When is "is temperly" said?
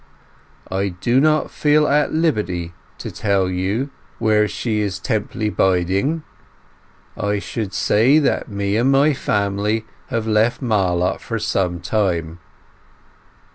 4.81-5.55